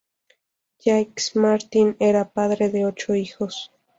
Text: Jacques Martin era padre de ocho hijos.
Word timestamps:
Jacques 0.79 1.35
Martin 1.35 1.95
era 1.99 2.27
padre 2.27 2.69
de 2.69 2.87
ocho 2.87 3.13
hijos. 3.13 3.71